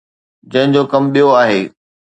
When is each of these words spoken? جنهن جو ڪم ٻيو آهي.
جنهن 0.51 0.69
جو 0.73 0.81
ڪم 0.91 1.03
ٻيو 1.13 1.27
آهي. 1.41 1.61